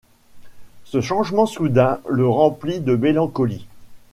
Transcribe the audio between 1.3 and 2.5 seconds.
soudain le